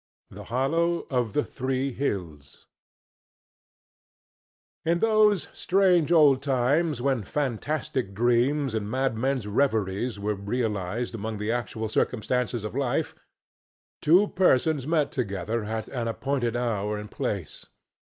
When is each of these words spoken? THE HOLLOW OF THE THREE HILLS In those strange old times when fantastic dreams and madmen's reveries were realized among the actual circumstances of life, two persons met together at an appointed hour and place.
THE 0.31 0.45
HOLLOW 0.45 1.05
OF 1.11 1.33
THE 1.33 1.43
THREE 1.43 1.91
HILLS 1.93 2.65
In 4.83 4.97
those 4.97 5.47
strange 5.53 6.11
old 6.11 6.41
times 6.41 7.03
when 7.03 7.21
fantastic 7.21 8.15
dreams 8.15 8.73
and 8.73 8.89
madmen's 8.89 9.45
reveries 9.45 10.19
were 10.19 10.33
realized 10.33 11.13
among 11.13 11.37
the 11.37 11.51
actual 11.51 11.87
circumstances 11.87 12.63
of 12.63 12.73
life, 12.73 13.13
two 14.01 14.29
persons 14.29 14.87
met 14.87 15.11
together 15.11 15.63
at 15.65 15.87
an 15.89 16.07
appointed 16.07 16.55
hour 16.55 16.97
and 16.97 17.11
place. 17.11 17.67